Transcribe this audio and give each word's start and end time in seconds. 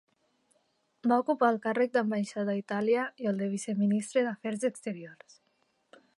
Va 1.11 1.17
ocupar 1.23 1.49
el 1.55 1.59
càrrec 1.65 1.93
d'ambaixador 1.97 2.55
a 2.57 2.57
Itàlia 2.63 3.05
i 3.25 3.31
el 3.33 3.39
de 3.43 3.53
viceministre 3.53 4.27
d'Afers 4.29 4.69
Exteriors. 4.73 5.41